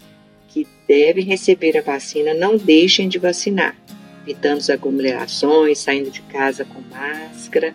que 0.47 0.67
devem 0.87 1.23
receber 1.23 1.77
a 1.77 1.81
vacina 1.81 2.33
não 2.33 2.57
deixem 2.57 3.07
de 3.07 3.19
vacinar, 3.19 3.75
evitando 4.23 4.57
as 4.57 4.69
aglomerações, 4.69 5.79
saindo 5.79 6.09
de 6.11 6.21
casa 6.23 6.65
com 6.65 6.81
máscara, 6.93 7.73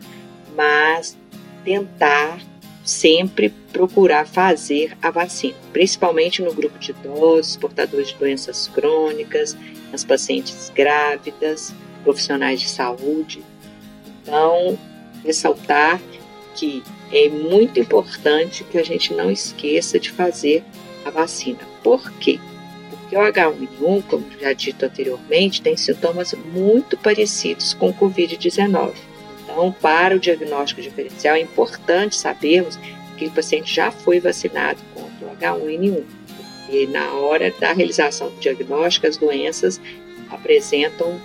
mas 0.54 1.16
tentar 1.64 2.40
sempre 2.86 3.50
procurar 3.72 4.26
fazer 4.26 4.96
a 5.02 5.10
vacina, 5.10 5.56
principalmente 5.72 6.40
no 6.40 6.54
grupo 6.54 6.78
de 6.78 6.92
idosos, 6.92 7.56
portadores 7.56 8.08
de 8.08 8.14
doenças 8.14 8.68
crônicas, 8.68 9.56
nas 9.90 10.04
pacientes 10.04 10.70
grávidas, 10.72 11.74
profissionais 12.04 12.60
de 12.60 12.68
saúde. 12.68 13.42
Então, 14.22 14.78
ressaltar 15.24 16.00
que 16.54 16.82
é 17.12 17.28
muito 17.28 17.80
importante 17.80 18.64
que 18.64 18.78
a 18.78 18.84
gente 18.84 19.12
não 19.12 19.30
esqueça 19.30 19.98
de 19.98 20.10
fazer 20.10 20.64
a 21.04 21.10
vacina. 21.10 21.58
Por 21.82 22.10
quê? 22.12 22.38
Porque 22.90 23.16
o 23.16 23.20
H1N1, 23.20 24.02
como 24.08 24.24
já 24.40 24.52
dito 24.52 24.84
anteriormente, 24.84 25.60
tem 25.60 25.76
sintomas 25.76 26.34
muito 26.34 26.96
parecidos 26.96 27.74
com 27.74 27.90
o 27.90 27.94
Covid-19. 27.94 28.94
Então, 29.56 29.72
para 29.72 30.14
o 30.14 30.18
diagnóstico 30.18 30.82
diferencial, 30.82 31.34
é 31.34 31.40
importante 31.40 32.14
sabermos 32.14 32.78
que 33.16 33.24
o 33.24 33.30
paciente 33.30 33.74
já 33.74 33.90
foi 33.90 34.20
vacinado 34.20 34.78
contra 34.92 35.26
o 35.26 35.34
H1N1. 35.34 36.04
E 36.68 36.86
na 36.88 37.14
hora 37.14 37.50
da 37.58 37.72
realização 37.72 38.28
do 38.28 38.38
diagnóstico, 38.38 39.06
as 39.06 39.16
doenças 39.16 39.80
apresentam 40.28 41.18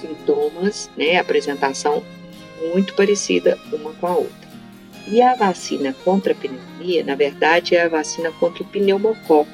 sintomas, 0.00 0.90
né, 0.96 1.16
apresentação 1.18 2.02
muito 2.74 2.92
parecida 2.94 3.56
uma 3.72 3.92
com 3.92 4.06
a 4.08 4.16
outra. 4.16 4.48
E 5.06 5.22
a 5.22 5.36
vacina 5.36 5.94
contra 6.04 6.32
a 6.32 6.34
pneumonia, 6.34 7.04
na 7.04 7.14
verdade, 7.14 7.76
é 7.76 7.82
a 7.82 7.88
vacina 7.88 8.32
contra 8.32 8.64
o 8.64 8.66
pneumococo, 8.66 9.46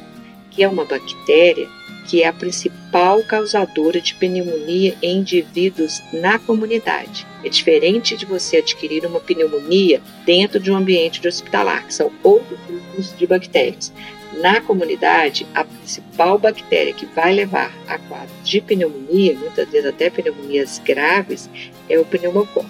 que 0.51 0.63
é 0.63 0.69
uma 0.69 0.87
bactéria 0.87 1.69
que 2.07 2.23
é 2.23 2.29
a 2.29 2.33
principal 2.33 3.23
causadora 3.23 4.01
de 4.01 4.15
pneumonia 4.15 4.97
em 5.03 5.19
indivíduos 5.19 6.03
na 6.13 6.39
comunidade. 6.39 7.27
É 7.45 7.49
diferente 7.49 8.17
de 8.17 8.27
você 8.27 8.59
adquirir 8.59 9.07
uma 9.07 9.21
pneumonia 9.21 10.01
dentro 10.25 10.61
de 10.61 10.71
um 10.71 10.77
ambiente 10.77 11.21
de 11.21 11.29
hospitalar, 11.29 11.87
que 11.87 11.95
são 11.95 12.11
outros 12.23 12.59
grupos 12.67 13.17
de 13.17 13.27
bactérias. 13.27 13.93
Na 14.41 14.61
comunidade, 14.61 15.47
a 15.55 15.65
principal 15.65 16.39
bactéria 16.39 16.93
que 16.93 17.07
vai 17.07 17.35
levar 17.35 17.73
a 17.87 17.99
quadro 17.99 18.35
de 18.43 18.61
pneumonia, 18.61 19.35
muitas 19.35 19.69
vezes 19.69 19.89
até 19.89 20.09
pneumonias 20.09 20.81
graves, 20.85 21.51
é 21.89 21.99
o 21.99 22.05
pneumococo. 22.05 22.69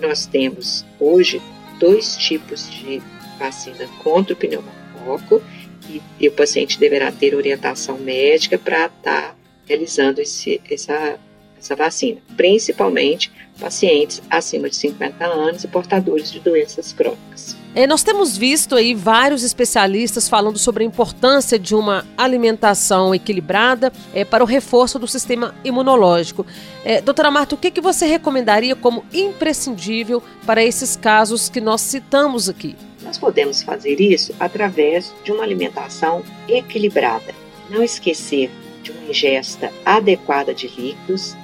Nós 0.00 0.26
temos 0.26 0.84
hoje 0.98 1.40
dois 1.78 2.16
tipos 2.16 2.68
de 2.70 3.00
vacina 3.38 3.86
contra 4.02 4.34
o 4.34 4.36
pneumococo 4.36 5.42
e, 5.88 6.02
e 6.18 6.28
o 6.28 6.32
paciente 6.32 6.78
deverá 6.78 7.10
ter 7.12 7.34
orientação 7.34 7.98
médica 7.98 8.58
para 8.58 8.86
estar 8.86 8.92
tá 9.02 9.34
realizando 9.66 10.20
esse, 10.20 10.60
essa, 10.70 11.18
essa 11.58 11.76
vacina, 11.76 12.20
principalmente 12.36 13.30
pacientes 13.58 14.22
acima 14.30 14.68
de 14.68 14.76
50 14.76 15.24
anos 15.24 15.64
e 15.64 15.68
portadores 15.68 16.30
de 16.30 16.40
doenças 16.40 16.92
crônicas. 16.92 17.56
É, 17.74 17.86
nós 17.86 18.02
temos 18.02 18.38
visto 18.38 18.74
aí 18.74 18.94
vários 18.94 19.42
especialistas 19.42 20.30
falando 20.30 20.58
sobre 20.58 20.82
a 20.82 20.86
importância 20.86 21.58
de 21.58 21.74
uma 21.74 22.06
alimentação 22.16 23.14
equilibrada 23.14 23.92
é, 24.14 24.24
para 24.24 24.42
o 24.42 24.46
reforço 24.46 24.98
do 24.98 25.06
sistema 25.06 25.54
imunológico. 25.62 26.46
É, 26.82 27.02
doutora 27.02 27.30
Marta, 27.30 27.54
o 27.54 27.58
que, 27.58 27.70
que 27.70 27.82
você 27.82 28.06
recomendaria 28.06 28.74
como 28.74 29.04
imprescindível 29.12 30.22
para 30.46 30.64
esses 30.64 30.96
casos 30.96 31.50
que 31.50 31.60
nós 31.60 31.82
citamos 31.82 32.48
aqui? 32.48 32.74
Nós 33.06 33.16
podemos 33.16 33.62
fazer 33.62 34.00
isso 34.00 34.34
através 34.40 35.14
de 35.22 35.30
uma 35.30 35.44
alimentação 35.44 36.24
equilibrada. 36.48 37.32
Não 37.70 37.82
esquecer 37.82 38.50
de 38.82 38.90
uma 38.90 39.04
ingesta 39.08 39.72
adequada 39.84 40.52
de 40.52 40.66
líquidos 40.66 41.36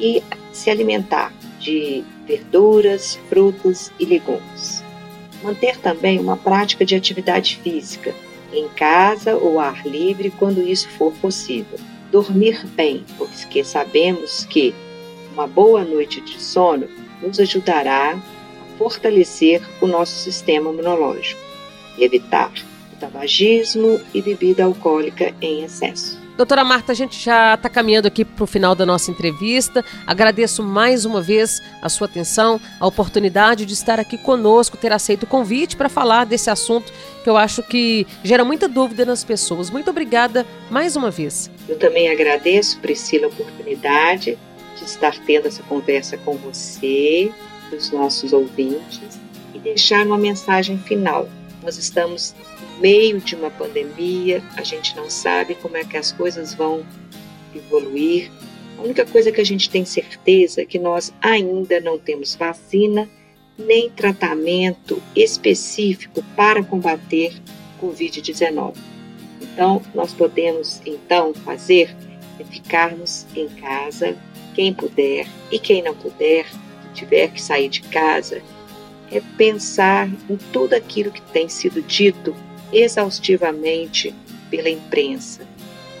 e 0.00 0.22
se 0.52 0.70
alimentar 0.70 1.32
de 1.60 2.02
verduras, 2.26 3.18
frutas 3.28 3.92
e 4.00 4.06
legumes. 4.06 4.82
Manter 5.42 5.76
também 5.78 6.18
uma 6.18 6.36
prática 6.36 6.84
de 6.84 6.94
atividade 6.94 7.60
física, 7.62 8.14
em 8.52 8.68
casa 8.68 9.36
ou 9.36 9.60
ar 9.60 9.86
livre 9.86 10.30
quando 10.30 10.62
isso 10.62 10.88
for 10.90 11.12
possível. 11.14 11.78
Dormir 12.10 12.64
bem, 12.68 13.04
porque 13.18 13.62
sabemos 13.64 14.46
que 14.46 14.74
uma 15.32 15.46
boa 15.46 15.84
noite 15.84 16.20
de 16.20 16.40
sono 16.40 16.88
nos 17.22 17.38
ajudará 17.38 18.18
fortalecer 18.82 19.62
o 19.80 19.86
nosso 19.86 20.12
sistema 20.12 20.70
imunológico. 20.70 21.40
E 21.96 22.04
evitar 22.04 22.50
o 22.92 22.96
tabagismo 22.96 24.00
e 24.12 24.20
bebida 24.20 24.64
alcoólica 24.64 25.32
em 25.40 25.62
excesso. 25.62 26.20
Doutora 26.36 26.64
Marta, 26.64 26.90
a 26.90 26.94
gente 26.94 27.22
já 27.22 27.54
está 27.54 27.68
caminhando 27.68 28.08
aqui 28.08 28.24
para 28.24 28.42
o 28.42 28.46
final 28.46 28.74
da 28.74 28.84
nossa 28.84 29.10
entrevista. 29.10 29.84
Agradeço 30.04 30.62
mais 30.62 31.04
uma 31.04 31.20
vez 31.20 31.60
a 31.80 31.88
sua 31.88 32.06
atenção, 32.06 32.60
a 32.80 32.86
oportunidade 32.86 33.66
de 33.66 33.74
estar 33.74 34.00
aqui 34.00 34.18
conosco, 34.18 34.76
ter 34.76 34.92
aceito 34.92 35.22
o 35.22 35.26
convite 35.26 35.76
para 35.76 35.88
falar 35.88 36.24
desse 36.24 36.50
assunto 36.50 36.92
que 37.22 37.30
eu 37.30 37.36
acho 37.36 37.62
que 37.62 38.06
gera 38.24 38.44
muita 38.44 38.66
dúvida 38.66 39.04
nas 39.04 39.22
pessoas. 39.22 39.70
Muito 39.70 39.90
obrigada 39.90 40.44
mais 40.70 40.96
uma 40.96 41.10
vez. 41.10 41.50
Eu 41.68 41.78
também 41.78 42.10
agradeço, 42.10 42.80
Priscila, 42.80 43.26
a 43.26 43.28
oportunidade 43.28 44.36
de 44.76 44.84
estar 44.84 45.14
tendo 45.24 45.46
essa 45.46 45.62
conversa 45.62 46.16
com 46.16 46.34
você, 46.38 47.30
os 47.74 47.90
nossos 47.90 48.32
ouvintes, 48.32 49.20
e 49.54 49.58
deixar 49.58 50.06
uma 50.06 50.18
mensagem 50.18 50.78
final. 50.78 51.28
Nós 51.62 51.76
estamos 51.76 52.34
meio 52.80 53.20
de 53.20 53.34
uma 53.34 53.50
pandemia, 53.50 54.42
a 54.56 54.62
gente 54.62 54.96
não 54.96 55.08
sabe 55.08 55.54
como 55.56 55.76
é 55.76 55.84
que 55.84 55.96
as 55.96 56.10
coisas 56.10 56.54
vão 56.54 56.84
evoluir. 57.54 58.30
A 58.78 58.82
única 58.82 59.06
coisa 59.06 59.30
que 59.30 59.40
a 59.40 59.44
gente 59.44 59.70
tem 59.70 59.84
certeza 59.84 60.62
é 60.62 60.64
que 60.64 60.78
nós 60.78 61.12
ainda 61.20 61.80
não 61.80 61.98
temos 61.98 62.34
vacina 62.34 63.08
nem 63.58 63.90
tratamento 63.90 65.00
específico 65.14 66.24
para 66.34 66.64
combater 66.64 67.32
Covid-19. 67.80 68.74
Então, 69.40 69.82
nós 69.94 70.12
podemos 70.12 70.80
então 70.86 71.34
fazer 71.34 71.94
é 72.38 72.44
ficarmos 72.44 73.26
em 73.36 73.48
casa, 73.48 74.16
quem 74.54 74.72
puder 74.72 75.26
e 75.50 75.58
quem 75.58 75.82
não 75.82 75.94
puder, 75.94 76.46
tiver 76.92 77.28
que 77.28 77.40
sair 77.40 77.68
de 77.68 77.82
casa, 77.82 78.42
é 79.10 79.20
pensar 79.36 80.08
em 80.28 80.36
tudo 80.52 80.74
aquilo 80.74 81.10
que 81.10 81.20
tem 81.20 81.48
sido 81.48 81.82
dito 81.82 82.34
exaustivamente 82.72 84.14
pela 84.50 84.70
imprensa. 84.70 85.46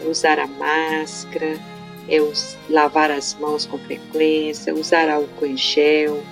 É 0.02 0.06
usar 0.06 0.38
a 0.38 0.46
máscara, 0.46 1.58
é 2.08 2.18
lavar 2.68 3.10
as 3.10 3.34
mãos 3.34 3.66
com 3.66 3.78
frequência, 3.78 4.74
usar 4.74 5.08
álcool 5.08 5.46
em 5.46 5.56
gel, 5.56 6.22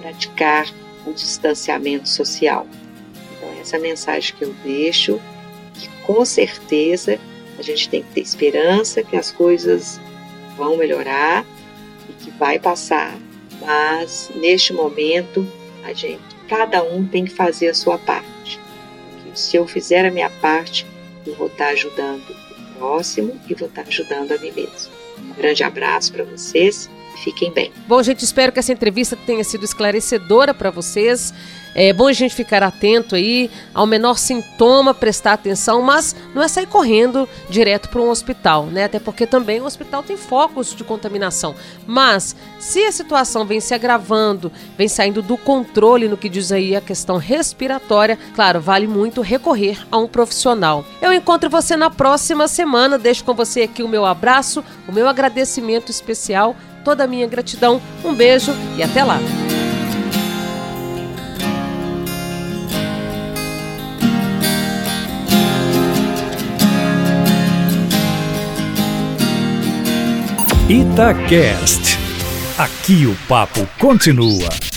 praticar 0.00 0.66
o 1.06 1.12
distanciamento 1.12 2.08
social. 2.08 2.66
Então, 3.36 3.60
essa 3.60 3.78
mensagem 3.78 4.34
que 4.34 4.44
eu 4.44 4.54
deixo, 4.64 5.20
que 5.74 5.88
com 6.04 6.24
certeza 6.24 7.18
a 7.58 7.62
gente 7.62 7.88
tem 7.88 8.02
que 8.02 8.12
ter 8.14 8.20
esperança 8.22 9.02
que 9.02 9.16
as 9.16 9.30
coisas 9.30 10.00
vão 10.56 10.76
melhorar 10.76 11.44
e 12.08 12.12
que 12.12 12.30
vai 12.32 12.58
passar, 12.58 13.16
mas 13.64 14.30
neste 14.34 14.72
momento 14.72 15.46
a 15.84 15.92
gente, 15.92 16.22
cada 16.48 16.82
um 16.82 17.06
tem 17.06 17.24
que 17.24 17.32
fazer 17.32 17.68
a 17.68 17.74
sua 17.74 17.98
parte. 17.98 18.60
Porque 19.12 19.36
se 19.38 19.56
eu 19.56 19.66
fizer 19.66 20.04
a 20.04 20.10
minha 20.10 20.30
parte, 20.30 20.86
eu 21.26 21.34
vou 21.34 21.46
estar 21.46 21.68
ajudando 21.68 22.22
o 22.30 22.78
próximo 22.78 23.40
e 23.48 23.54
vou 23.54 23.68
estar 23.68 23.82
ajudando 23.82 24.32
a 24.32 24.38
mim 24.38 24.52
mesmo. 24.52 24.92
Um 25.18 25.34
grande 25.34 25.62
abraço 25.62 26.12
para 26.12 26.24
vocês 26.24 26.88
fiquem 27.18 27.52
bem. 27.52 27.72
Bom, 27.86 28.02
gente, 28.02 28.24
espero 28.24 28.52
que 28.52 28.58
essa 28.58 28.72
entrevista 28.72 29.16
tenha 29.16 29.44
sido 29.44 29.64
esclarecedora 29.64 30.52
para 30.52 30.70
vocês. 30.70 31.32
É 31.74 31.92
bom 31.92 32.06
a 32.06 32.12
gente 32.12 32.34
ficar 32.34 32.62
atento 32.62 33.14
aí 33.14 33.50
ao 33.72 33.86
menor 33.86 34.18
sintoma, 34.18 34.92
prestar 34.92 35.32
atenção, 35.32 35.80
mas 35.80 36.14
não 36.34 36.42
é 36.42 36.48
sair 36.48 36.66
correndo 36.66 37.26
direto 37.48 37.88
para 37.88 38.00
um 38.02 38.10
hospital, 38.10 38.66
né? 38.66 38.84
Até 38.84 38.98
porque 38.98 39.26
também 39.26 39.60
o 39.60 39.64
hospital 39.64 40.02
tem 40.02 40.16
focos 40.16 40.74
de 40.74 40.84
contaminação. 40.84 41.54
Mas 41.86 42.36
se 42.58 42.84
a 42.84 42.92
situação 42.92 43.46
vem 43.46 43.58
se 43.58 43.72
agravando, 43.72 44.52
vem 44.76 44.86
saindo 44.86 45.22
do 45.22 45.38
controle 45.38 46.08
no 46.08 46.16
que 46.16 46.28
diz 46.28 46.52
aí 46.52 46.76
a 46.76 46.80
questão 46.80 47.16
respiratória, 47.16 48.18
claro, 48.34 48.60
vale 48.60 48.86
muito 48.86 49.22
recorrer 49.22 49.78
a 49.90 49.96
um 49.96 50.06
profissional. 50.06 50.84
Eu 51.00 51.12
encontro 51.12 51.48
você 51.48 51.74
na 51.74 51.88
próxima 51.88 52.48
semana. 52.48 52.98
Deixo 52.98 53.24
com 53.24 53.32
você 53.32 53.62
aqui 53.62 53.82
o 53.82 53.88
meu 53.88 54.04
abraço, 54.04 54.62
o 54.86 54.92
meu 54.92 55.08
agradecimento 55.08 55.90
especial, 55.90 56.54
toda 56.82 57.04
a 57.04 57.06
minha 57.06 57.26
gratidão. 57.26 57.80
Um 58.04 58.14
beijo 58.14 58.52
e 58.76 58.82
até 58.82 59.02
lá. 59.04 59.18
Itacast. 70.68 71.98
Aqui 72.56 73.06
o 73.06 73.14
papo 73.28 73.66
continua. 73.78 74.71